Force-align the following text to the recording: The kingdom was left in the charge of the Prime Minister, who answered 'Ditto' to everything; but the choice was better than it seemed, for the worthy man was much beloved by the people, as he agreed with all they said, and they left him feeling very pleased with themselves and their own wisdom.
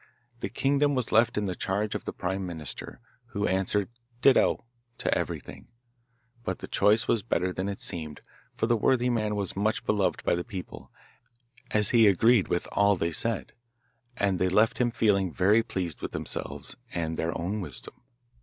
The 0.39 0.49
kingdom 0.49 0.95
was 0.95 1.11
left 1.11 1.37
in 1.37 1.45
the 1.45 1.53
charge 1.53 1.93
of 1.93 2.05
the 2.05 2.11
Prime 2.11 2.43
Minister, 2.43 2.99
who 3.33 3.45
answered 3.45 3.87
'Ditto' 4.23 4.65
to 4.97 5.15
everything; 5.15 5.67
but 6.43 6.57
the 6.57 6.67
choice 6.67 7.07
was 7.07 7.21
better 7.21 7.53
than 7.53 7.69
it 7.69 7.79
seemed, 7.79 8.21
for 8.55 8.65
the 8.65 8.75
worthy 8.75 9.11
man 9.11 9.35
was 9.35 9.55
much 9.55 9.85
beloved 9.85 10.23
by 10.23 10.33
the 10.33 10.43
people, 10.43 10.91
as 11.69 11.91
he 11.91 12.07
agreed 12.07 12.47
with 12.47 12.67
all 12.71 12.95
they 12.95 13.11
said, 13.11 13.53
and 14.17 14.39
they 14.39 14.49
left 14.49 14.79
him 14.81 14.89
feeling 14.89 15.31
very 15.31 15.61
pleased 15.61 16.01
with 16.01 16.13
themselves 16.13 16.75
and 16.95 17.15
their 17.15 17.37
own 17.39 17.61
wisdom. 17.61 17.93